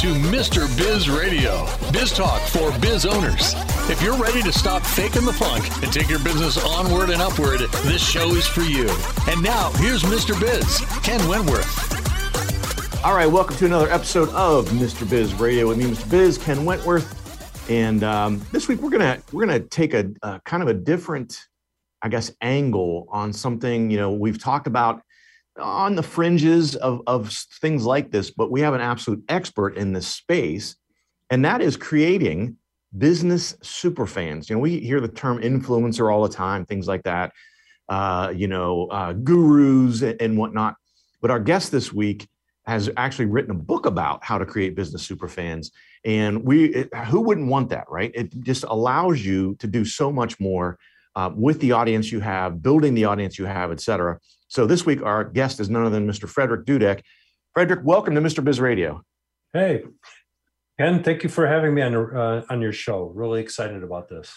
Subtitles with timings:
[0.00, 0.66] to Mr.
[0.78, 3.52] Biz Radio, biz talk for biz owners.
[3.90, 7.60] If you're ready to stop faking the funk and take your business onward and upward,
[7.84, 8.88] this show is for you.
[9.28, 10.40] And now, here's Mr.
[10.40, 13.04] Biz, Ken Wentworth.
[13.04, 15.06] All right, welcome to another episode of Mr.
[15.06, 16.10] Biz Radio with me, Mr.
[16.10, 17.68] Biz, Ken Wentworth.
[17.68, 21.38] And um, this week we're gonna we're gonna take a, a kind of a different,
[22.00, 23.90] I guess, angle on something.
[23.90, 25.02] You know, we've talked about
[25.60, 29.92] on the fringes of, of things like this, but we have an absolute expert in
[29.92, 30.76] this space,
[31.30, 32.56] and that is creating
[32.96, 34.48] business superfans.
[34.48, 37.32] You know, we hear the term influencer all the time, things like that,
[37.88, 40.76] uh, you know, uh, gurus and, whatnot.
[41.20, 42.28] But our guest this week
[42.66, 45.70] has actually written a book about how to create business superfans.
[46.04, 48.10] And we, it, who wouldn't want that, right?
[48.14, 50.78] It just allows you to do so much more
[51.20, 54.18] uh, with the audience you have, building the audience you have, et cetera.
[54.48, 56.26] So this week, our guest is none other than Mr.
[56.26, 57.02] Frederick Dudek.
[57.52, 58.42] Frederick, welcome to Mr.
[58.42, 59.02] Biz Radio.
[59.52, 59.82] Hey,
[60.78, 63.12] Ken, thank you for having me on, uh, on your show.
[63.14, 64.32] Really excited about this.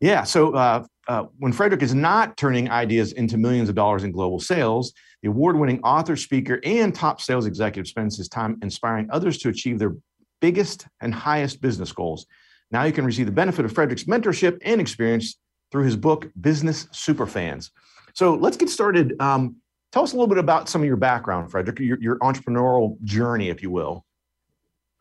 [0.00, 0.22] Yeah.
[0.22, 4.40] So uh, uh, when Frederick is not turning ideas into millions of dollars in global
[4.40, 9.36] sales, the award winning author, speaker, and top sales executive spends his time inspiring others
[9.38, 9.94] to achieve their
[10.40, 12.24] biggest and highest business goals.
[12.70, 15.36] Now you can receive the benefit of Frederick's mentorship and experience
[15.70, 17.70] through his book, Business Superfans.
[18.14, 19.20] So let's get started.
[19.20, 19.56] Um,
[19.92, 23.48] tell us a little bit about some of your background, Frederick, your, your entrepreneurial journey,
[23.48, 24.04] if you will.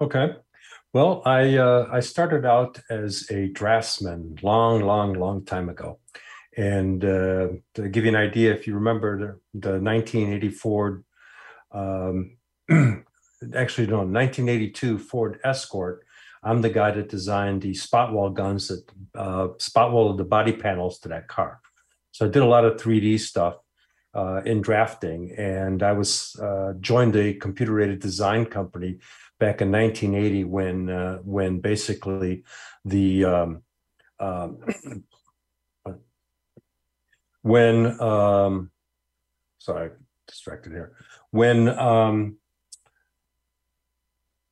[0.02, 0.36] Okay.
[0.94, 6.00] Well, I uh, I started out as a draftsman long, long, long time ago,
[6.56, 11.04] and uh, to give you an idea, if you remember the, the 1984,
[11.72, 12.38] um,
[13.54, 16.07] actually no, 1982 Ford Escort.
[16.44, 18.84] I'm the guy that designed the spot weld guns that
[19.16, 21.60] uh, spot welded the body panels to that car.
[22.12, 23.58] So I did a lot of 3D stuff
[24.14, 29.00] uh, in drafting, and I was uh, joined a computer aided design company
[29.40, 32.44] back in 1980 when uh, when basically
[32.86, 33.64] the um,
[34.20, 34.60] um,
[37.42, 38.72] when um,
[39.60, 39.92] sorry
[40.28, 40.94] distracted here
[41.32, 42.38] when um,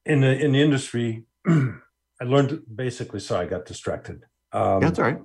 [0.06, 1.25] in the in the industry
[2.22, 4.24] I learned basically sorry I got distracted.
[4.52, 5.20] Um, That's all right.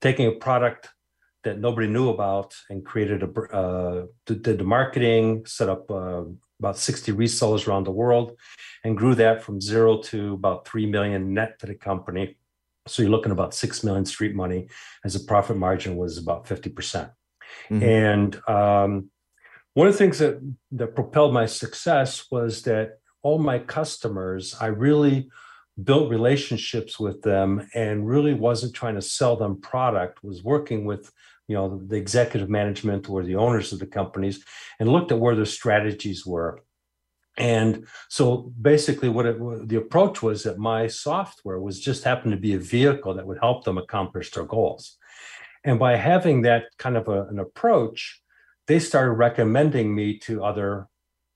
[0.00, 0.88] taking a product
[1.44, 6.24] that nobody knew about and created a uh, did the marketing, set up uh,
[6.58, 8.36] about 60 resellers around the world
[8.82, 12.36] and grew that from zero to about 3 million net to the company.
[12.88, 14.68] So you're looking about 6 million street money
[15.04, 16.74] as the profit margin was about 50%.
[16.74, 17.10] percent
[17.70, 19.10] mm hmm And um,
[19.74, 20.34] one of the things that,
[20.72, 25.30] that propelled my success was that all my customers, I really
[25.82, 31.12] built relationships with them and really wasn't trying to sell them product, was working with
[31.48, 34.44] you know the executive management or the owners of the companies
[34.80, 36.60] and looked at where their strategies were.
[37.38, 42.38] And so basically what it, the approach was that my software was just happened to
[42.38, 44.96] be a vehicle that would help them accomplish their goals.
[45.62, 48.22] And by having that kind of a, an approach
[48.66, 50.88] they started recommending me to other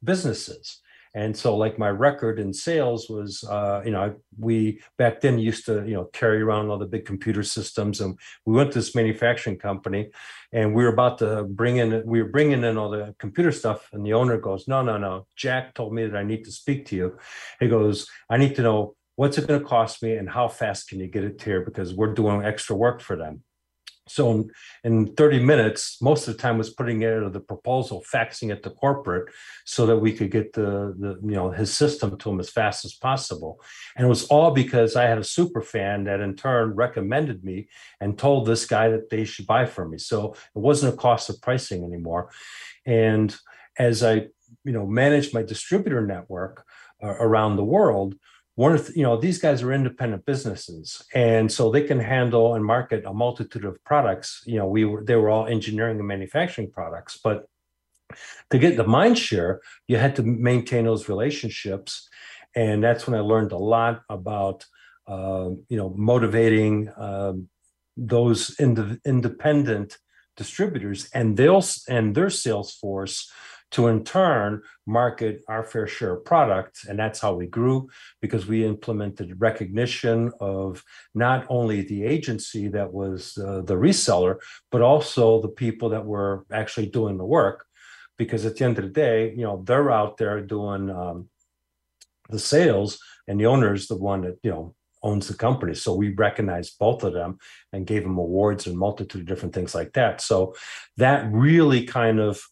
[0.02, 0.80] businesses
[1.14, 5.66] and so, like my record in sales was, uh, you know, we back then used
[5.66, 8.94] to, you know, carry around all the big computer systems, and we went to this
[8.94, 10.10] manufacturing company,
[10.52, 13.88] and we were about to bring in, we were bringing in all the computer stuff,
[13.92, 15.26] and the owner goes, "No, no, no.
[15.36, 17.18] Jack told me that I need to speak to you."
[17.58, 20.88] He goes, "I need to know." What's it going to cost me, and how fast
[20.88, 21.60] can you get it here?
[21.62, 23.42] Because we're doing extra work for them.
[24.10, 24.48] So
[24.82, 28.70] in 30 minutes, most of the time was putting it the proposal, faxing it to
[28.70, 29.32] corporate
[29.64, 32.84] so that we could get the, the you know his system to him as fast
[32.84, 33.60] as possible.
[33.96, 37.68] And it was all because I had a super fan that in turn recommended me
[38.00, 39.98] and told this guy that they should buy from me.
[39.98, 42.30] So it wasn't a cost of pricing anymore.
[42.84, 43.34] And
[43.78, 44.26] as I
[44.64, 46.64] you know managed my distributor network
[47.02, 48.16] uh, around the world,
[48.56, 52.64] one of you know these guys are independent businesses and so they can handle and
[52.64, 54.42] market a multitude of products.
[54.46, 57.46] You know we were they were all engineering and manufacturing products but
[58.50, 62.08] to get the mind share you had to maintain those relationships
[62.54, 64.66] and that's when i learned a lot about
[65.06, 67.48] uh, you know motivating um,
[67.96, 69.98] those ind- independent
[70.36, 73.30] distributors and they'll and their sales force
[73.72, 76.80] to in turn market our fair share of product.
[76.88, 77.88] And that's how we grew
[78.20, 80.82] because we implemented recognition of
[81.14, 84.38] not only the agency that was uh, the reseller,
[84.70, 87.66] but also the people that were actually doing the work.
[88.18, 91.28] Because at the end of the day, you know, they're out there doing um,
[92.28, 95.74] the sales and the owner is the one that, you know, owns the company.
[95.74, 97.38] So we recognized both of them
[97.72, 100.20] and gave them awards and multitude of different things like that.
[100.20, 100.54] So
[100.98, 102.42] that really kind of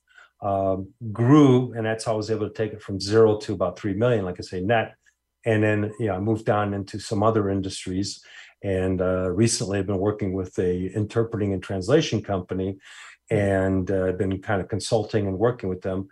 [0.40, 3.78] um, grew, and that's how I was able to take it from zero to about
[3.78, 4.94] three million, like I say, net.
[5.44, 8.20] And then, you know, I moved on into some other industries.
[8.62, 12.78] And uh, recently, I've been working with a interpreting and translation company,
[13.30, 16.08] and uh, I've been kind of consulting and working with them.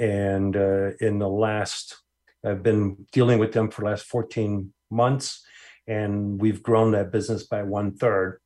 [0.00, 1.96] And uh, in the last,
[2.44, 5.44] I've been dealing with them for the last 14 months,
[5.86, 8.40] and we've grown that business by one third.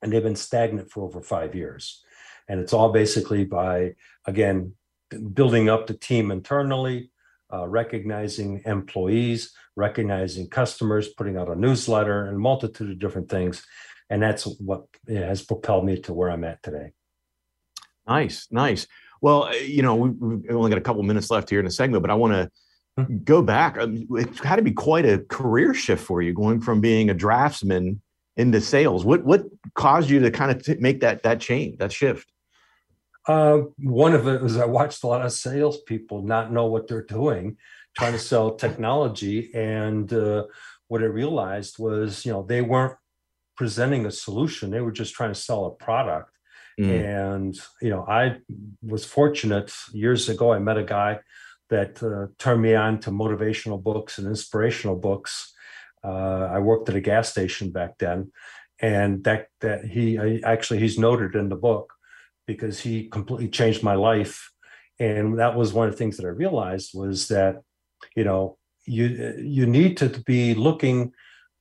[0.00, 2.03] And they've been stagnant for over five years.
[2.48, 3.94] And it's all basically by,
[4.26, 4.74] again,
[5.32, 7.10] building up the team internally,
[7.52, 13.64] uh, recognizing employees, recognizing customers, putting out a newsletter, and a multitude of different things.
[14.10, 16.92] And that's what has propelled me to where I'm at today.
[18.06, 18.86] Nice, nice.
[19.20, 22.02] Well, uh, you know, we've only got a couple minutes left here in the segment,
[22.02, 22.50] but I want to
[23.02, 23.18] hmm.
[23.24, 23.78] go back.
[23.78, 27.14] Um, it had to be quite a career shift for you, going from being a
[27.14, 28.02] draftsman
[28.36, 29.04] into sales.
[29.04, 29.44] What what
[29.74, 32.30] caused you to kind of t- make that that change, that shift?
[33.26, 37.04] Uh, one of it was I watched a lot of salespeople not know what they're
[37.04, 37.56] doing,
[37.96, 40.44] trying to sell technology, and uh,
[40.88, 42.96] what I realized was, you know, they weren't
[43.56, 46.30] presenting a solution; they were just trying to sell a product.
[46.78, 47.30] Mm.
[47.30, 48.38] And you know, I
[48.82, 50.52] was fortunate years ago.
[50.52, 51.20] I met a guy
[51.70, 55.54] that uh, turned me on to motivational books and inspirational books.
[56.02, 58.32] Uh, I worked at a gas station back then,
[58.80, 61.93] and that that he I, actually he's noted in the book
[62.46, 64.50] because he completely changed my life.
[64.98, 67.62] And that was one of the things that I realized was that,
[68.14, 71.12] you know, you you need to be looking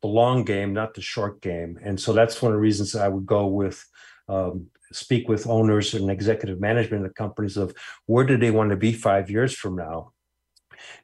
[0.02, 1.80] the long game, not the short game.
[1.82, 3.84] And so that's one of the reasons I would go with
[4.28, 7.74] um, speak with owners and executive management of companies of
[8.06, 10.12] where do they want to be five years from now,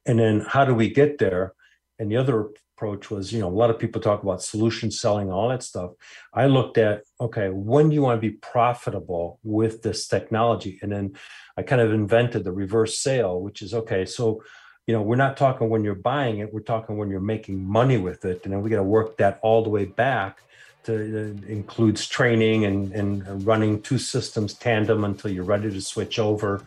[0.06, 1.54] and then how do we get there?
[1.98, 2.50] And the other
[2.80, 5.92] approach was, you know, a lot of people talk about solution selling, all that stuff.
[6.34, 10.80] I looked at, okay, when do you want to be profitable with this technology?
[10.82, 11.14] And then
[11.58, 14.42] I kind of invented the reverse sale, which is okay, so
[14.88, 17.98] you know, we're not talking when you're buying it, we're talking when you're making money
[17.98, 18.42] with it.
[18.44, 20.42] And then we got to work that all the way back
[20.86, 26.18] to uh, includes training and, and running two systems tandem until you're ready to switch
[26.18, 26.66] over.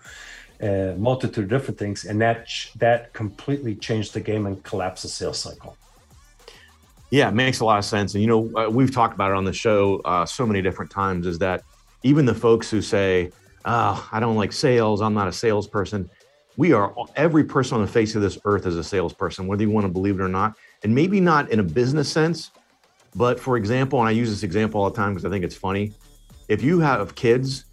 [0.61, 5.03] A uh, multitude of different things, and that that completely changed the game and collapsed
[5.03, 5.77] the sales cycle.
[7.13, 8.15] Yeah, it makes a lot of sense.
[8.15, 10.91] And, you know, uh, we've talked about it on the show uh, so many different
[10.91, 11.63] times is that
[12.03, 13.31] even the folks who say,
[13.67, 16.09] oh, I don't like sales, I'm not a salesperson.
[16.57, 19.69] We are, every person on the face of this earth is a salesperson, whether you
[19.69, 20.57] want to believe it or not.
[20.85, 22.51] And maybe not in a business sense,
[23.15, 25.55] but for example, and I use this example all the time because I think it's
[25.55, 25.93] funny.
[26.49, 27.67] If you have kids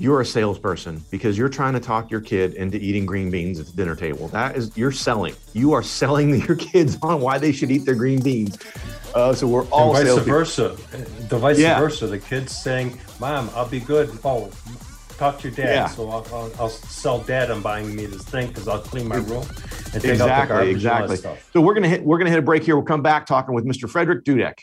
[0.00, 3.66] you're a salesperson because you're trying to talk your kid into eating green beans at
[3.66, 4.28] the dinner table.
[4.28, 5.34] That is, you're selling.
[5.52, 8.58] You are selling your kids on why they should eat their green beans.
[9.14, 10.76] Uh, so we're all and vice versa.
[11.28, 11.78] The vice yeah.
[11.78, 12.06] versa.
[12.06, 14.50] The kids saying, "Mom, I'll be good." Oh,
[15.18, 15.74] talk to your dad.
[15.74, 15.86] Yeah.
[15.88, 19.16] So I'll, I'll, I'll, sell dad on buying me this thing because I'll clean my
[19.16, 19.44] room
[19.92, 21.16] and take exactly, out the garbage exactly.
[21.52, 22.04] So we're gonna hit.
[22.04, 22.76] We're gonna hit a break here.
[22.76, 23.90] We'll come back talking with Mr.
[23.90, 24.54] Frederick Dudek.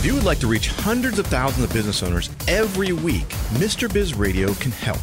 [0.00, 3.28] If you would like to reach hundreds of thousands of business owners every week,
[3.58, 3.92] Mr.
[3.92, 4.98] Biz Radio can help.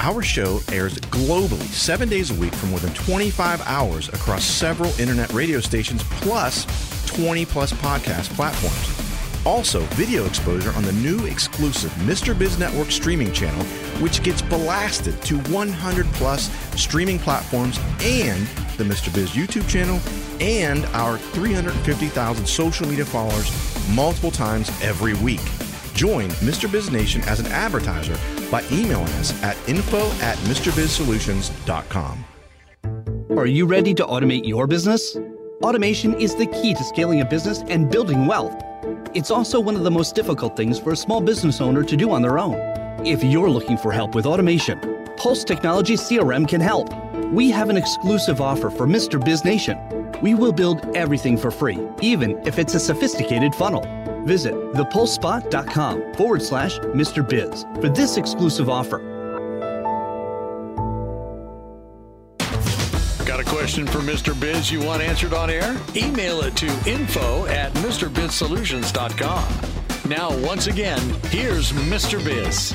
[0.00, 4.90] Our show airs globally seven days a week for more than 25 hours across several
[5.00, 6.66] internet radio stations plus
[7.06, 9.46] 20 plus podcast platforms.
[9.46, 12.38] Also, video exposure on the new exclusive Mr.
[12.38, 13.64] Biz Network streaming channel,
[14.02, 19.14] which gets blasted to 100 plus streaming platforms and the Mr.
[19.14, 19.98] Biz YouTube channel
[20.42, 25.40] and our 350,000 social media followers multiple times every week.
[25.94, 26.70] Join Mr.
[26.70, 28.16] Biz Nation as an advertiser
[28.50, 32.24] by emailing us at info at MrBizSolutions.com.
[33.36, 35.16] Are you ready to automate your business?
[35.62, 38.54] Automation is the key to scaling a business and building wealth.
[39.14, 42.10] It's also one of the most difficult things for a small business owner to do
[42.10, 42.56] on their own.
[43.06, 44.78] If you're looking for help with automation,
[45.16, 46.92] Pulse Technology CRM can help.
[47.32, 49.22] We have an exclusive offer for Mr.
[49.22, 49.78] Biz Nation
[50.22, 53.82] We will build everything for free, even if it's a sophisticated funnel.
[54.24, 57.26] Visit thepulsespot.com forward slash Mr.
[57.26, 58.98] Biz for this exclusive offer.
[63.26, 64.38] Got a question for Mr.
[64.38, 65.76] Biz you want answered on air?
[65.94, 70.08] Email it to info at MrBizSolutions.com.
[70.08, 72.24] Now, once again, here's Mr.
[72.24, 72.72] Biz.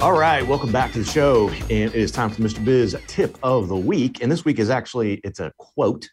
[0.00, 2.64] All right, welcome back to the show, and it is time for Mr.
[2.64, 4.22] Biz tip of the week.
[4.22, 6.08] And this week is actually it's a quote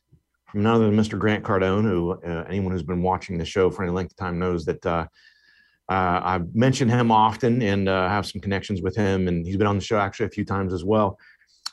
[0.48, 1.20] from none other than Mr.
[1.20, 4.40] Grant Cardone, who uh, anyone who's been watching the show for any length of time
[4.40, 5.06] knows that uh,
[5.88, 9.68] uh, I mention him often and uh, have some connections with him, and he's been
[9.68, 11.20] on the show actually a few times as well.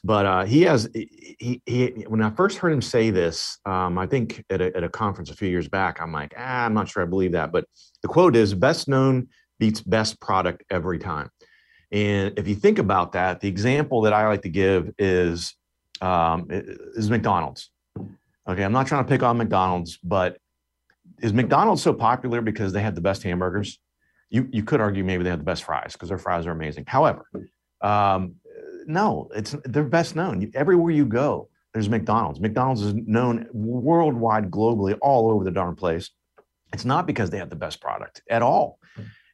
[0.04, 4.06] But uh, he has he, he when I first heard him say this, um, I
[4.06, 6.90] think at a, at a conference a few years back, I'm like, ah, I'm not
[6.90, 7.52] sure I believe that.
[7.52, 7.64] But
[8.02, 9.28] the quote is, "Best known
[9.58, 11.30] beats best product every time."
[11.92, 15.54] And if you think about that, the example that I like to give is
[16.00, 17.70] um, is McDonald's.
[18.48, 20.38] Okay, I'm not trying to pick on McDonald's, but
[21.20, 23.78] is McDonald's so popular because they have the best hamburgers?
[24.30, 26.84] You you could argue maybe they have the best fries because their fries are amazing.
[26.86, 27.28] However,
[27.82, 28.36] um,
[28.86, 30.50] no, it's they're best known.
[30.54, 32.40] Everywhere you go, there's McDonald's.
[32.40, 36.10] McDonald's is known worldwide, globally, all over the darn place.
[36.72, 38.78] It's not because they have the best product at all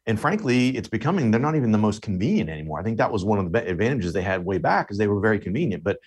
[0.09, 2.81] and frankly it's becoming they're not even the most convenient anymore.
[2.81, 5.21] I think that was one of the advantages they had way back is they were
[5.21, 5.99] very convenient but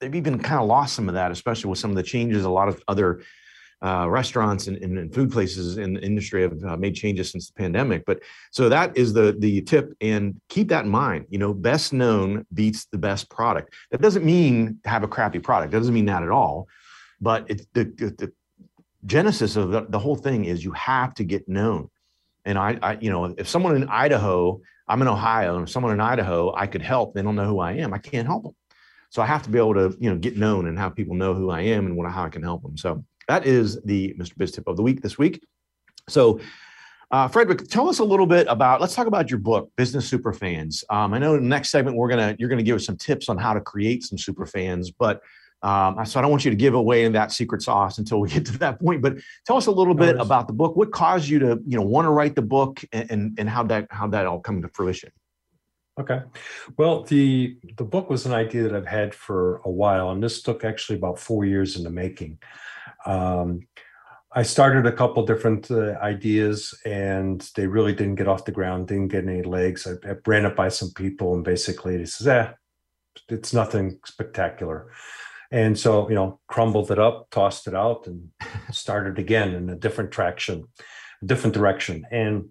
[0.00, 2.50] they've even kind of lost some of that especially with some of the changes a
[2.50, 3.22] lot of other
[3.82, 7.52] uh, restaurants and, and, food places in the industry have uh, made changes since the
[7.52, 8.02] pandemic.
[8.06, 11.92] But so that is the the tip and keep that in mind you know best
[11.92, 13.74] known beats the best product.
[13.90, 16.66] That doesn't mean to have a crappy product that doesn't mean that at all
[17.20, 18.32] but it's the, the, the
[19.06, 21.88] genesis of the, the whole thing is you have to get known
[22.44, 25.92] and I, I, you know, if someone in Idaho, I'm in Ohio, and if someone
[25.92, 27.94] in Idaho I could help, they don't know who I am.
[27.94, 28.54] I can't help them.
[29.10, 31.34] So I have to be able to, you know, get known and have people know
[31.34, 32.76] who I am and what, how I can help them.
[32.76, 34.36] So that is the Mr.
[34.36, 35.44] Biz tip of the week this week.
[36.08, 36.40] So,
[37.10, 38.80] uh, Frederick, tell us a little bit about.
[38.80, 40.82] Let's talk about your book, Business Super Fans.
[40.90, 43.28] Um, I know in the next segment we're gonna you're gonna give us some tips
[43.28, 45.20] on how to create some super fans, but
[45.64, 48.28] um, so I don't want you to give away in that secret sauce until we
[48.34, 49.00] get to that point.
[49.00, 49.16] But
[49.46, 50.76] tell us a little bit about the book.
[50.76, 53.64] What caused you to, you know, want to write the book, and and, and how
[53.64, 55.10] that how that all come to fruition?
[55.98, 56.22] Okay,
[56.76, 60.42] well the the book was an idea that I've had for a while, and this
[60.42, 62.38] took actually about four years in the making.
[63.06, 63.66] Um,
[64.36, 68.88] I started a couple different uh, ideas, and they really didn't get off the ground,
[68.88, 69.86] didn't get any legs.
[69.86, 72.50] I, I ran it by some people, and basically, they says, "Eh,
[73.30, 74.90] it's nothing spectacular."
[75.54, 78.30] And so, you know, crumbled it up, tossed it out, and
[78.72, 80.64] started again in a different traction,
[81.22, 82.04] a different direction.
[82.10, 82.48] And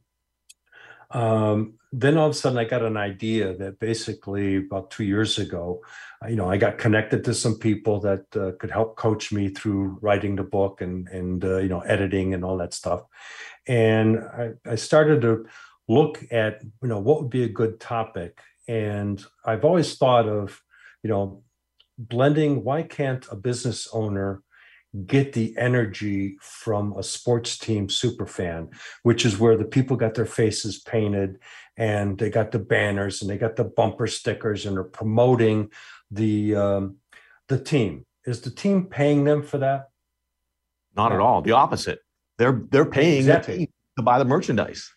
[1.12, 5.38] um, then all of a sudden, I got an idea that basically about two years
[5.38, 5.81] ago,
[6.24, 9.50] uh, you know, I got connected to some people that uh, could help coach me
[9.50, 13.03] through writing the book and and uh, you know editing and all that stuff.
[13.67, 15.45] And I, I started to
[15.89, 18.39] look at you know what would be a good topic.
[18.69, 20.62] And I've always thought of
[21.03, 21.43] you know
[21.98, 24.42] blending why can't a business owner
[25.08, 28.70] get the energy from a sports team super fan
[29.02, 31.40] which is where the people got their faces painted
[31.78, 35.70] and they got the banners and they got the bumper stickers and they're promoting
[36.12, 36.98] the um,
[37.48, 38.06] the team.
[38.26, 39.90] Is the team paying them for that?
[40.96, 41.42] Not at all.
[41.42, 42.00] The opposite.
[42.38, 43.54] They're they're paying exactly.
[43.54, 44.92] the team to buy the merchandise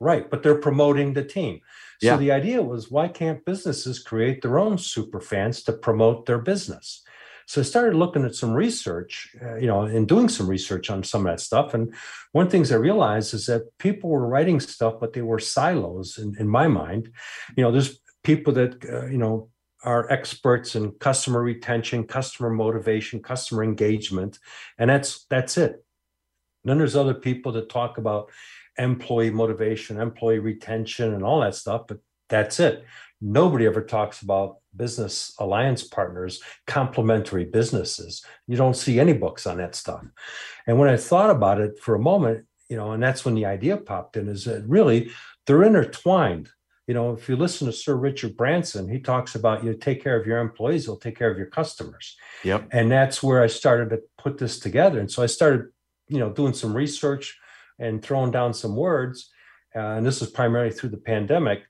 [0.00, 1.60] right but they're promoting the team
[2.00, 2.16] so yeah.
[2.16, 7.02] the idea was why can't businesses create their own super fans to promote their business?
[7.46, 11.02] So I started looking at some research, uh, you know, and doing some research on
[11.02, 11.74] some of that stuff.
[11.74, 11.92] And
[12.32, 15.38] one of the things I realized is that people were writing stuff, but they were
[15.40, 17.10] silos in, in my mind.
[17.56, 19.48] You know, there's people that, uh, you know,
[19.82, 24.38] are experts in customer retention, customer motivation, customer engagement,
[24.76, 25.84] and that's that's it.
[26.68, 28.30] Then there's other people that talk about
[28.78, 31.98] employee motivation, employee retention, and all that stuff, but
[32.28, 32.84] that's it.
[33.20, 38.24] Nobody ever talks about business alliance partners, complementary businesses.
[38.46, 40.04] You don't see any books on that stuff.
[40.66, 43.46] And when I thought about it for a moment, you know, and that's when the
[43.46, 45.10] idea popped in is that really
[45.46, 46.50] they're intertwined.
[46.86, 50.18] You know, if you listen to Sir Richard Branson, he talks about you take care
[50.18, 52.16] of your employees, you'll take care of your customers.
[52.44, 52.68] Yep.
[52.70, 55.00] And that's where I started to put this together.
[55.00, 55.66] And so I started,
[56.08, 57.38] you know, doing some research
[57.78, 59.30] and throwing down some words.
[59.74, 61.62] Uh, and this was primarily through the pandemic.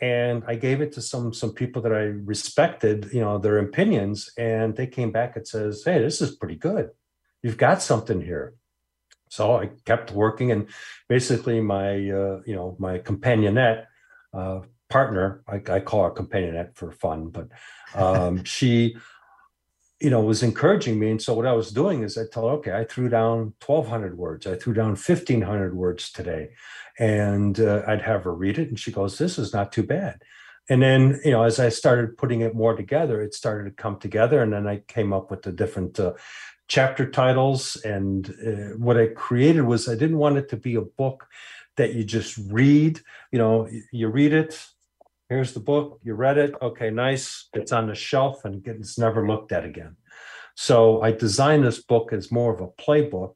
[0.00, 4.30] And I gave it to some some people that I respected, you know, their opinions,
[4.36, 6.90] and they came back and says, "Hey, this is pretty good.
[7.42, 8.54] You've got something here."
[9.30, 10.68] So I kept working, and
[11.08, 13.86] basically my uh, you know my companionette
[14.34, 17.48] uh, partner, I, I, call her companionette for fun, but
[17.94, 18.96] um, she
[20.00, 21.10] you know, was encouraging me.
[21.10, 24.46] And so what I was doing is I told, okay, I threw down 1,200 words.
[24.46, 26.50] I threw down 1,500 words today.
[26.98, 28.68] And uh, I'd have her read it.
[28.68, 30.22] And she goes, this is not too bad.
[30.68, 33.98] And then, you know, as I started putting it more together, it started to come
[33.98, 34.42] together.
[34.42, 36.14] And then I came up with the different uh,
[36.68, 37.76] chapter titles.
[37.76, 41.26] And uh, what I created was I didn't want it to be a book
[41.76, 43.00] that you just read.
[43.30, 44.66] You know, you read it,
[45.28, 49.26] here's the book, you read it, okay, nice, it's on the shelf and it's never
[49.26, 49.96] looked at again.
[50.54, 53.34] So I designed this book as more of a playbook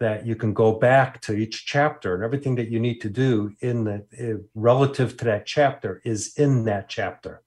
[0.00, 3.52] that you can go back to each chapter and everything that you need to do
[3.60, 7.42] in the uh, relative to that chapter is in that chapter.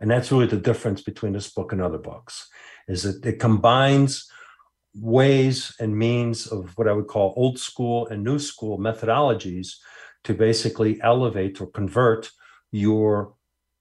[0.00, 2.48] And that's really the difference between this book and other books
[2.88, 4.30] is that it combines
[4.94, 9.76] ways and means of what I would call old school and new school methodologies
[10.24, 12.30] to basically elevate or convert
[12.76, 13.34] your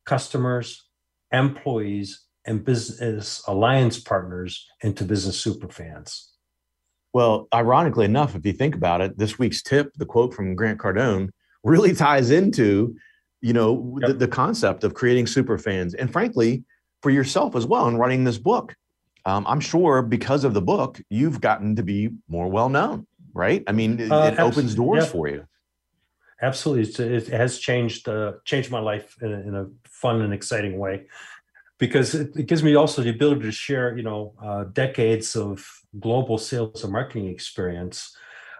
[0.05, 0.87] customers,
[1.31, 6.27] employees, and business alliance partners into business superfans.
[7.13, 10.79] Well, ironically enough, if you think about it, this week's tip, the quote from Grant
[10.79, 11.29] Cardone,
[11.63, 12.95] really ties into,
[13.41, 14.09] you know, yep.
[14.09, 16.63] the, the, concept of creating superfans, and frankly,
[17.01, 18.75] for yourself as well in writing this book.
[19.25, 23.63] Um, I'm sure because of the book, you've gotten to be more well known, right?
[23.65, 25.47] I mean, it, uh, it opens doors for you
[26.41, 27.05] absolutely.
[27.05, 31.07] It has changed uh, changed my life in a, in a, fun and exciting way
[31.79, 35.65] because it, it, gives me also the ability to share you know uh, decades of
[35.99, 38.15] global sales and marketing experience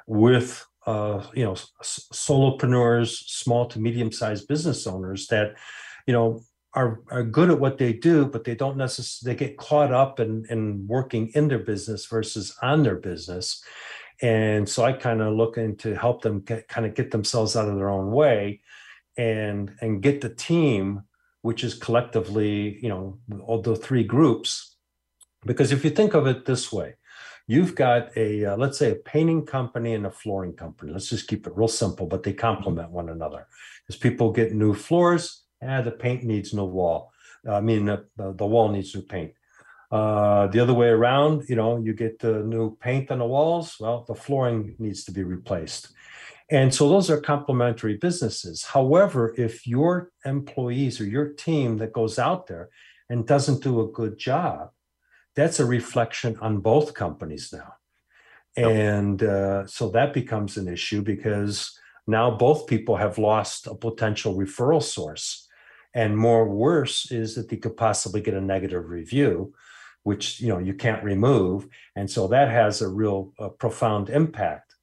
[0.08, 5.56] with uh, you know solopreneurs small to medium sized business owners that
[6.08, 6.42] you know
[6.74, 10.20] are, are good at what they do but they don't necessarily they get caught up
[10.20, 13.64] in, in working in their business versus on their business
[14.22, 17.68] and so I kind of looking to help them get, kind of get themselves out
[17.68, 18.62] of their own way
[19.18, 21.04] and and get the team,
[21.42, 24.76] which is collectively, you know, all the three groups.
[25.46, 26.96] Because if you think of it this way,
[27.48, 30.92] you've got a uh, let's say a painting company and a flooring company.
[30.92, 33.48] Let's just keep it real simple, but they complement one another.
[33.90, 37.12] As people get new floors, ah, the paint needs new wall.
[37.48, 39.34] I mean, the, the wall needs new paint.
[39.92, 43.78] Uh, the other way around, you know, you get the new paint on the walls.
[43.80, 45.94] Well, the flooring needs to be replaced.
[46.50, 48.64] And so those are complementary businesses.
[48.64, 52.70] However, if your employees or your team that goes out there
[53.10, 54.70] and doesn't do a good job,
[55.36, 57.74] that's a reflection on both companies now.
[58.58, 64.36] And uh, so that becomes an issue because now both people have lost a potential
[64.36, 65.48] referral source.
[65.94, 69.54] And more worse is that they could possibly get a negative review
[70.06, 71.68] which you know you can't remove.
[71.96, 74.76] And so that has a real uh, profound impact.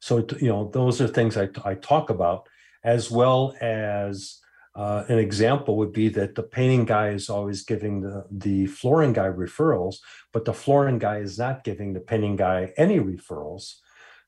[0.00, 2.48] So you know those are things I, I talk about
[2.84, 4.38] as well as
[4.76, 9.12] uh, an example would be that the painting guy is always giving the, the flooring
[9.12, 9.96] guy referrals
[10.32, 13.76] but the flooring guy is not giving the painting guy any referrals.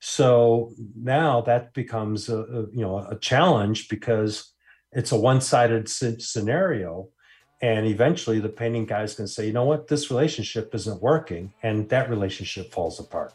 [0.00, 4.52] So now that becomes a, a you know a challenge because
[4.90, 7.09] it's a one-sided scenario
[7.62, 9.88] and eventually the painting guy is going to say you know what?
[9.88, 13.33] This relationship isn't working and that relationship falls apart.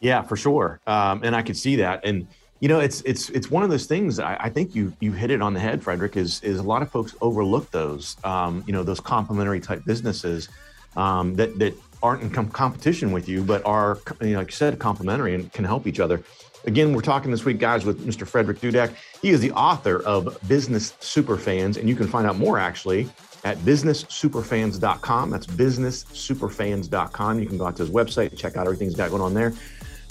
[0.00, 0.80] Yeah for sure.
[0.86, 2.00] Um, and i could see that.
[2.04, 2.26] And
[2.60, 5.30] you know it's it's it's one of those things I, I, think you you hit
[5.30, 8.72] it on the head frederick is is a lot of folks overlook those um, you
[8.74, 10.50] know those complementary type businesses
[10.94, 14.52] um, that that aren't in com- competition with you but are you know, like you
[14.52, 16.22] said complementary and can help each other
[16.66, 18.26] Again, we're talking this week, guys, with Mr.
[18.26, 18.92] Frederick Dudek.
[19.22, 23.08] He is the author of Business Superfans, and you can find out more actually
[23.44, 25.30] at businesssuperfans.com.
[25.30, 27.40] That's businesssuperfans.com.
[27.40, 29.32] You can go out to his website and check out everything he's got going on
[29.32, 29.54] there.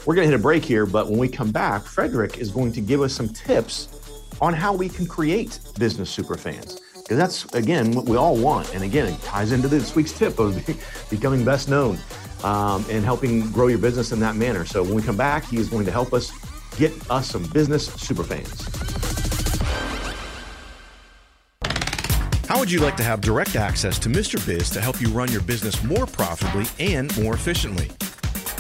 [0.05, 2.71] We're going to hit a break here, but when we come back, Frederick is going
[2.73, 3.89] to give us some tips
[4.41, 6.79] on how we can create business superfans.
[6.95, 8.73] Because that's, again, what we all want.
[8.73, 10.65] And again, it ties into this week's tip of
[11.09, 11.99] becoming best known
[12.43, 14.65] um, and helping grow your business in that manner.
[14.65, 16.31] So when we come back, he is going to help us
[16.79, 18.65] get us some business super fans.
[22.47, 24.43] How would you like to have direct access to Mr.
[24.43, 27.89] Biz to help you run your business more profitably and more efficiently?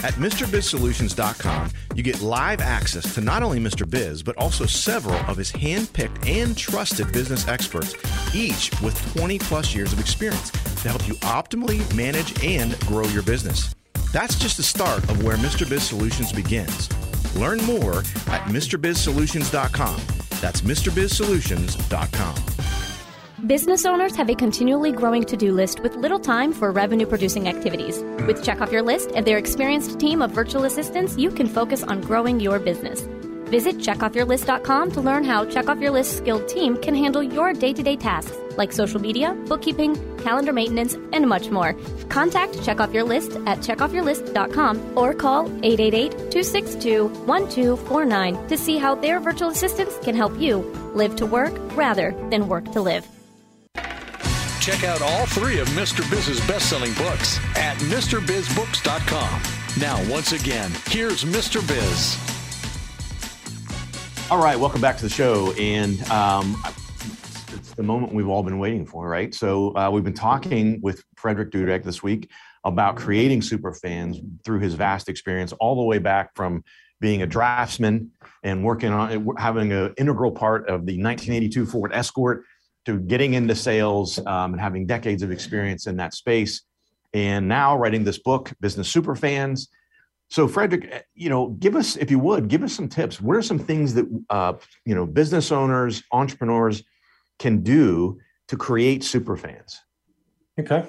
[0.03, 3.89] At MrBizSolutions.com, you get live access to not only Mr.
[3.89, 7.95] Biz, but also several of his hand-picked and trusted business experts,
[8.35, 13.23] each with 20 plus years of experience to help you optimally manage and grow your
[13.23, 13.73] business.
[14.13, 15.67] That's just the start of where Mr.
[15.67, 16.89] Biz Solutions begins.
[17.35, 20.01] Learn more at MrBizSolutions.com.
[20.41, 22.35] That's MrBizSolutions.com.
[23.47, 27.47] Business owners have a continually growing to do list with little time for revenue producing
[27.47, 28.03] activities.
[28.27, 31.81] With Check Off Your List and their experienced team of virtual assistants, you can focus
[31.83, 33.07] on growing your business.
[33.49, 37.73] Visit checkoffyourlist.com to learn how Check Off Your List skilled team can handle your day
[37.73, 41.73] to day tasks like social media, bookkeeping, calendar maintenance, and much more.
[42.09, 48.93] Contact Check Off Your List at checkoffyourlist.com or call 888 262 1249 to see how
[48.93, 50.57] their virtual assistants can help you
[50.93, 53.07] live to work rather than work to live.
[54.59, 56.07] Check out all three of Mr.
[56.11, 59.41] Biz's best selling books at MrBizBooks.com.
[59.79, 61.65] Now, once again, here's Mr.
[61.65, 62.17] Biz.
[64.29, 65.53] All right, welcome back to the show.
[65.53, 66.88] And um, it's
[67.79, 69.33] the moment we've all been waiting for, right?
[69.33, 72.29] So uh, we've been talking with Frederick Dudek this week
[72.65, 76.61] about creating super fans through his vast experience, all the way back from
[76.99, 78.11] being a draftsman
[78.43, 82.43] and working on having an integral part of the 1982 Ford Escort
[82.85, 86.63] to getting into sales um, and having decades of experience in that space.
[87.13, 89.69] And now writing this book, Business Superfans.
[90.29, 93.21] So, Frederick, eh, you know, give us, if you would, give us some tips.
[93.21, 96.83] What are some things that uh, you know business owners, entrepreneurs
[97.39, 99.77] can do to create superfans?
[100.59, 100.85] Okay.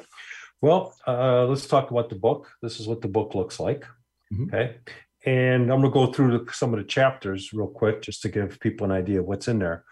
[0.60, 2.50] Well, uh, let's talk about the book.
[2.60, 3.86] This is what the book looks like.
[4.32, 4.54] Mm-hmm.
[4.54, 4.76] Okay.
[5.24, 8.28] And I'm going to go through the, some of the chapters real quick just to
[8.28, 9.84] give people an idea of what's in there.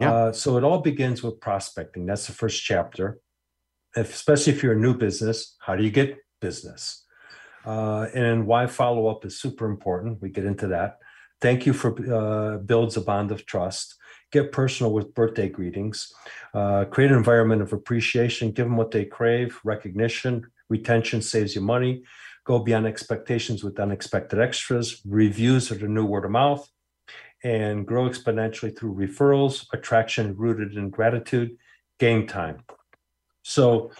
[0.00, 0.12] Yeah.
[0.12, 2.06] Uh, so it all begins with prospecting.
[2.06, 3.18] That's the first chapter.
[3.96, 7.04] If, especially if you're a new business, how do you get business?
[7.64, 10.22] Uh, and why follow up is super important.
[10.22, 10.98] We get into that.
[11.40, 13.96] Thank you for uh, builds a bond of trust.
[14.32, 16.12] Get personal with birthday greetings.
[16.52, 18.50] Uh, create an environment of appreciation.
[18.50, 19.58] Give them what they crave.
[19.64, 22.02] Recognition, retention saves you money.
[22.44, 25.00] Go beyond expectations with unexpected extras.
[25.06, 26.68] Reviews are the new word of mouth
[27.44, 31.56] and grow exponentially through referrals, attraction rooted in gratitude,
[31.98, 32.62] game time.
[33.42, 33.92] So,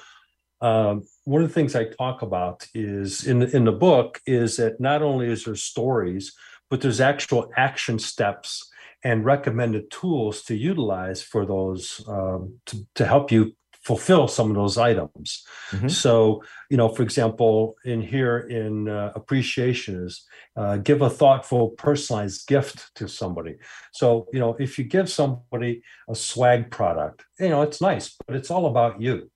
[0.61, 4.81] um, one of the things I talk about is in in the book is that
[4.81, 6.33] not only is there stories,
[6.71, 8.69] but there's actual action steps
[9.05, 13.55] and recommended tools to utilize for those um, to, to help you
[13.87, 15.47] fulfill some of those items.
[15.71, 15.87] Mm-hmm.
[15.87, 21.69] So, you know, for example, in here in uh, appreciation is uh, give a thoughtful,
[21.71, 23.55] personalized gift to somebody.
[23.93, 28.35] So, you know, if you give somebody a swag product, you know, it's nice, but
[28.35, 29.31] it's all about you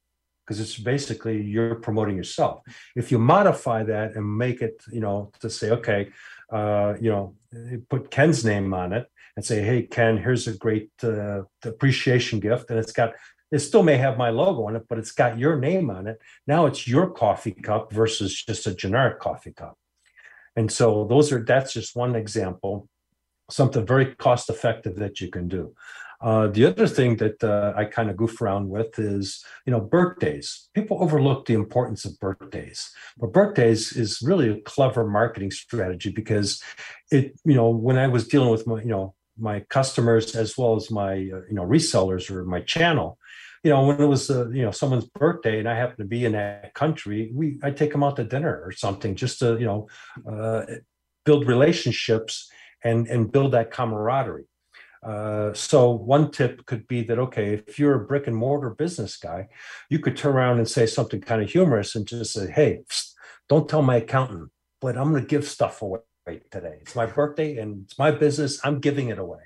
[0.45, 2.63] because it's basically you're promoting yourself.
[2.97, 6.11] If you modify that and make it, you know, to say, okay,
[6.53, 7.37] uh, you know,
[7.89, 12.71] put Ken's name on it and say, hey, Ken, here's a great uh, appreciation gift,
[12.71, 13.13] and it's got
[13.53, 16.21] it still may have my logo on it, but it's got your name on it.
[16.47, 19.77] Now it's your coffee cup versus just a generic coffee cup.
[20.57, 22.89] And so those are that's just one example,
[23.51, 25.75] something very cost effective that you can do.
[26.21, 29.81] Uh, the other thing that uh, I kind of goof around with is, you know,
[29.81, 30.69] birthdays.
[30.75, 36.63] People overlook the importance of birthdays, but birthdays is really a clever marketing strategy because
[37.11, 40.77] it, you know, when I was dealing with my, you know, my customers as well
[40.77, 43.19] as my, uh, you know, resellers or my channel,
[43.63, 46.25] you know, when it was uh, you know someone's birthday and I happen to be
[46.25, 49.67] in that country, we I take them out to dinner or something just to you
[49.67, 49.89] know
[50.27, 50.65] uh,
[51.25, 52.51] build relationships
[52.83, 54.47] and and build that camaraderie.
[55.03, 59.17] Uh, so one tip could be that okay, if you're a brick and mortar business
[59.17, 59.49] guy,
[59.89, 62.81] you could turn around and say something kind of humorous and just say, "Hey,
[63.49, 64.51] don't tell my accountant,
[64.81, 66.79] but I'm going to give stuff away today.
[66.81, 68.61] It's my birthday and it's my business.
[68.65, 69.41] I'm giving it away."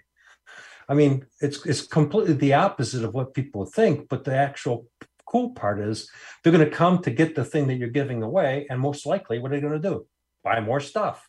[0.89, 4.09] I mean, it's it's completely the opposite of what people think.
[4.09, 4.87] But the actual
[5.27, 6.11] cool part is
[6.43, 9.39] they're going to come to get the thing that you're giving away, and most likely,
[9.39, 10.07] what are they going to do?
[10.43, 11.29] Buy more stuff.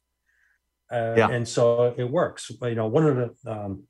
[0.92, 1.30] Uh, yeah.
[1.30, 2.52] And so it works.
[2.62, 3.84] You know, one of the um,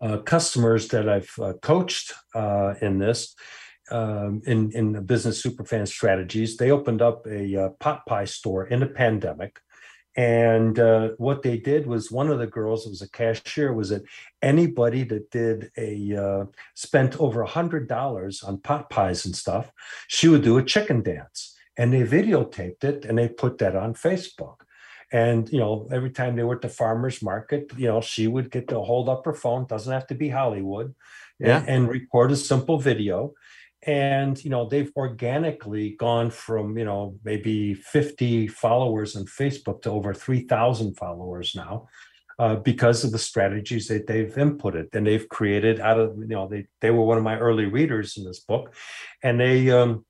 [0.00, 3.34] uh, customers that I've uh, coached uh, in this.
[3.88, 8.66] Um, in in the business superfan strategies, they opened up a uh, pot pie store
[8.66, 9.60] in the pandemic,
[10.16, 14.02] and uh, what they did was one of the girls, was a cashier, was that
[14.40, 19.70] anybody that did a uh, spent over a hundred dollars on pot pies and stuff,
[20.08, 23.92] she would do a chicken dance, and they videotaped it and they put that on
[23.92, 24.60] Facebook.
[25.12, 28.50] And you know, every time they were at the farmers market, you know, she would
[28.50, 29.66] get to hold up her phone.
[29.66, 30.94] Doesn't have to be Hollywood,
[31.38, 31.58] yeah.
[31.58, 33.34] and, and record a simple video
[33.86, 39.90] and you know they've organically gone from you know maybe 50 followers on facebook to
[39.90, 41.86] over 3000 followers now
[42.38, 44.94] uh, because of the strategies that they've inputted.
[44.94, 48.16] And they've created out of you know they they were one of my early readers
[48.16, 48.74] in this book.
[49.22, 50.04] And they um,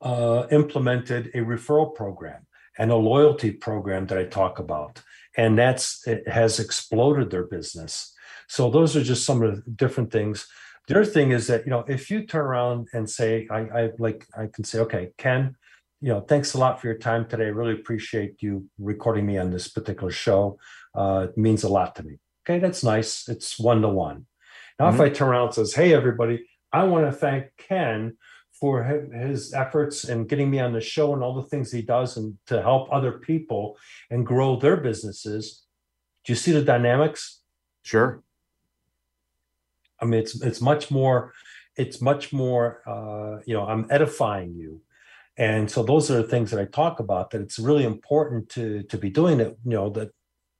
[0.00, 2.46] uh, implemented a referral program
[2.78, 5.02] and a loyalty program that i talk about.
[5.36, 8.14] And that's it has exploded their business.
[8.48, 10.46] So those are just some of the different things
[10.88, 13.90] the other thing is that, you know, if you turn around and say, I, I
[13.98, 15.56] like, I can say, okay, Ken,
[16.00, 17.44] you know, thanks a lot for your time today.
[17.44, 20.58] I really appreciate you recording me on this particular show.
[20.94, 22.18] Uh, it means a lot to me.
[22.44, 23.28] Okay, that's nice.
[23.28, 24.26] It's one to one.
[24.78, 24.96] Now, mm-hmm.
[24.96, 28.16] if I turn around and says, hey, everybody, I want to thank Ken
[28.52, 32.16] for his efforts and getting me on the show and all the things he does
[32.16, 33.76] and to help other people
[34.10, 35.64] and grow their businesses.
[36.24, 37.42] Do you see the dynamics?
[37.82, 38.22] Sure.
[40.02, 41.32] I mean, it's it's much more,
[41.76, 42.82] it's much more.
[42.86, 44.82] Uh, you know, I'm edifying you,
[45.36, 47.30] and so those are the things that I talk about.
[47.30, 49.56] That it's really important to to be doing it.
[49.64, 50.10] You know that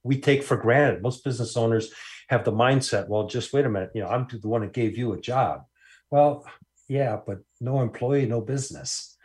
[0.04, 1.02] we take for granted.
[1.02, 1.92] Most business owners
[2.28, 3.90] have the mindset, well, just wait a minute.
[3.94, 5.64] You know, I'm the one that gave you a job.
[6.10, 6.46] Well,
[6.88, 9.16] yeah, but no employee, no business.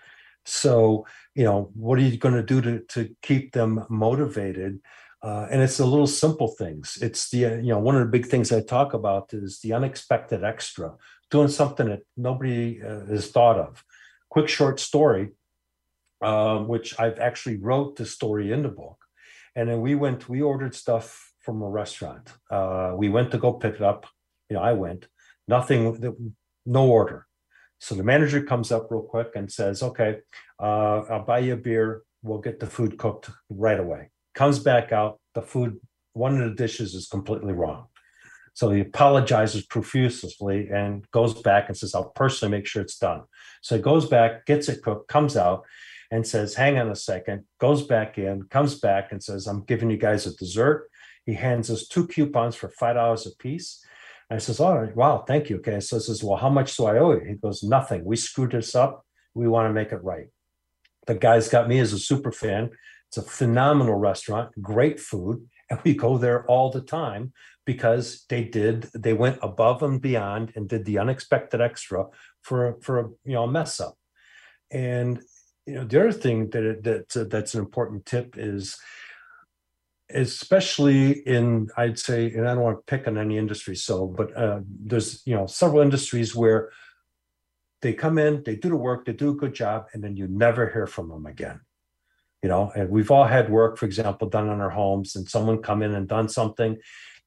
[0.45, 4.79] So, you know, what are you going to do to to keep them motivated?
[5.23, 6.97] Uh, and it's the little simple things.
[7.01, 9.73] It's the, uh, you know, one of the big things I talk about is the
[9.73, 10.93] unexpected extra,
[11.31, 13.83] doing something that nobody uh, has thought of.
[14.29, 15.29] Quick short story,
[16.21, 18.97] uh, which I've actually wrote the story in the book.
[19.55, 22.31] And then we went, we ordered stuff from a restaurant.
[22.51, 24.05] Uh, we went to go pick it up.
[24.49, 25.07] You know, I went,
[25.47, 27.25] nothing, no order.
[27.79, 30.19] So the manager comes up real quick and says, okay,
[30.59, 32.03] uh, I'll buy you a beer.
[32.21, 35.79] We'll get the food cooked right away comes back out, the food,
[36.13, 37.87] one of the dishes is completely wrong.
[38.53, 43.23] So he apologizes profusely and goes back and says, I'll personally make sure it's done.
[43.61, 45.65] So he goes back, gets it cooked, comes out
[46.11, 49.89] and says, Hang on a second, goes back in, comes back and says, I'm giving
[49.89, 50.89] you guys a dessert.
[51.25, 53.83] He hands us two coupons for $5 a piece.
[54.29, 55.57] And I says, All right, wow, thank you.
[55.57, 55.79] Okay.
[55.79, 57.25] So he says, Well, how much do I owe you?
[57.27, 58.05] He goes, Nothing.
[58.05, 59.03] We screwed this up.
[59.33, 60.27] We want to make it right.
[61.07, 62.71] The guy's got me as a super fan.
[63.09, 67.33] It's a phenomenal restaurant, great food, and we go there all the time
[67.65, 72.05] because they did they went above and beyond and did the unexpected extra
[72.41, 73.97] for for a you know a mess up.
[74.71, 75.21] And
[75.67, 78.77] you know the other thing that that that's an important tip is
[80.09, 84.35] especially in i'd say and i don't want to pick on any industry so but
[84.37, 86.71] uh, there's you know several industries where
[87.81, 90.25] they come in they do the work they do a good job and then you
[90.29, 91.59] never hear from them again
[92.43, 95.61] you know and we've all had work for example done on our homes and someone
[95.61, 96.77] come in and done something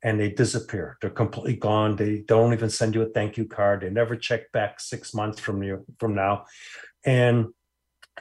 [0.02, 0.96] and they disappear.
[1.00, 1.96] They're completely gone.
[1.96, 3.82] They don't even send you a thank you card.
[3.82, 6.46] They never check back six months from you from now.
[7.04, 7.48] And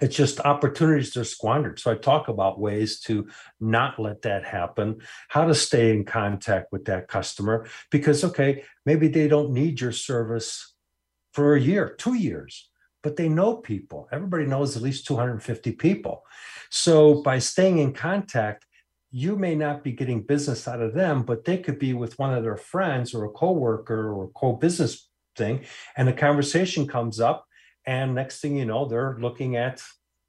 [0.02, 1.80] it's just opportunities are squandered.
[1.80, 3.28] So i talk about ways to
[3.60, 9.08] not let that happen how to stay in contact with that customer because okay maybe
[9.08, 10.74] they don't need your service
[11.34, 12.70] for a year two years
[13.02, 14.08] but they know people.
[14.12, 16.24] Everybody knows at least 250 people
[16.70, 18.66] so by staying in contact,
[19.12, 22.34] you may not be getting business out of them, but they could be with one
[22.34, 25.66] of their friends or a coworker or a co-business thing,
[25.98, 27.46] and the conversation comes up,
[27.86, 29.82] and next thing you know, they're looking at,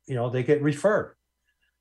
[0.06, 1.14] you know, they get referred.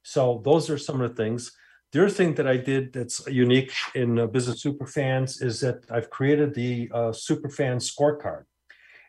[0.03, 1.51] So those are some of the things.
[1.91, 6.09] The other thing that I did that's unique in uh, Business Superfans is that I've
[6.09, 8.43] created the uh, Superfan scorecard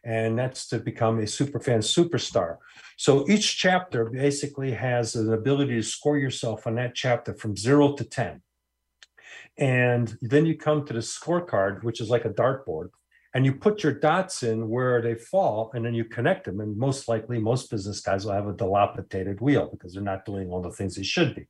[0.04, 2.56] and that's to become a superfan superstar.
[3.00, 7.94] So each chapter basically has an ability to score yourself on that chapter from zero
[7.94, 8.42] to 10.
[9.56, 12.90] And then you come to the scorecard, which is like a dartboard,
[13.32, 16.60] and you put your dots in where they fall, and then you connect them.
[16.60, 20.50] And most likely, most business guys will have a dilapidated wheel because they're not doing
[20.50, 21.46] all the things they should be.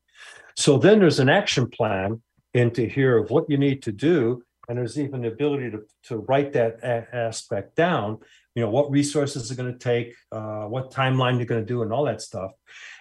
[0.56, 2.22] So then there's an action plan
[2.54, 6.18] into here of what you need to do and there's even the ability to, to
[6.18, 8.18] write that a- aspect down
[8.54, 11.82] you know what resources are going to take uh, what timeline you're going to do
[11.82, 12.52] and all that stuff.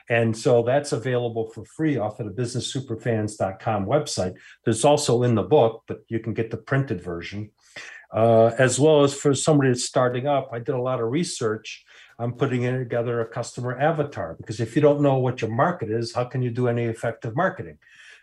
[0.09, 4.35] And so that's available for free off of the businesssuperfans.com website.
[4.65, 7.51] There's also in the book but you can get the printed version.
[8.11, 11.85] Uh, as well as for somebody that's starting up i did a lot of research.
[12.17, 16.13] I'm putting together a customer avatar because if you don't know what your market is
[16.13, 17.77] how can you do any effective marketing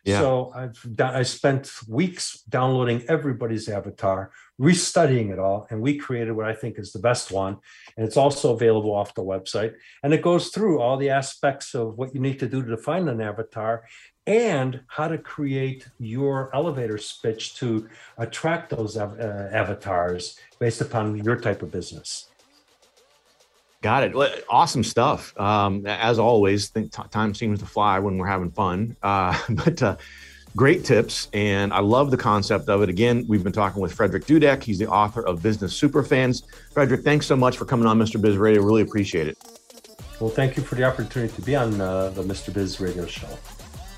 [0.07, 0.21] yeah.
[0.21, 6.47] So I've I spent weeks downloading everybody's avatar, restudying it all, and we created what
[6.47, 7.59] I think is the best one.
[7.97, 9.75] And it's also available off the website.
[10.05, 13.09] And it goes through all the aspects of what you need to do to define
[13.09, 13.85] an avatar
[14.29, 17.89] and how to create your elevator speech to
[18.19, 22.29] attract those uh, avatars based upon your type of business.
[23.83, 24.45] Got it.
[24.49, 25.39] Awesome stuff.
[25.39, 28.97] Um, as always, think t- time seems to fly when we're having fun.
[29.03, 29.97] Uh, but uh,
[30.57, 32.89] great tips, and I love the concept of it.
[32.89, 34.63] Again, we've been talking with Frederick Dudek.
[34.63, 36.43] He's the author of Business Superfans.
[36.73, 38.21] Frederick, thanks so much for coming on Mr.
[38.21, 38.63] Biz Radio.
[38.63, 39.39] Really appreciate it.
[40.21, 42.53] Well, thank you for the opportunity to be on uh, the Mr.
[42.53, 43.29] Biz Radio show.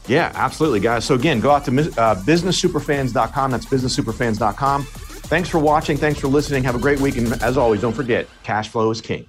[0.09, 1.05] Yeah, absolutely, guys.
[1.05, 3.51] So again, go out to uh, businesssuperfans.com.
[3.51, 4.85] That's businesssuperfans.com.
[4.85, 5.97] Thanks for watching.
[5.97, 6.64] Thanks for listening.
[6.64, 7.19] Have a great week.
[7.19, 9.27] And as always, don't forget, cash flow is king.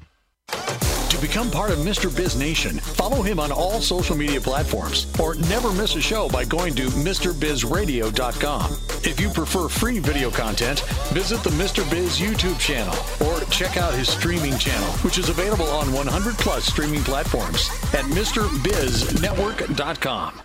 [1.19, 2.15] To become part of Mr.
[2.15, 6.45] Biz Nation, follow him on all social media platforms or never miss a show by
[6.45, 8.71] going to MrBizRadio.com.
[9.03, 10.79] If you prefer free video content,
[11.11, 11.83] visit the Mr.
[11.91, 12.95] Biz YouTube channel
[13.27, 18.05] or check out his streaming channel, which is available on 100 plus streaming platforms at
[18.05, 20.41] MrBizNetwork.com.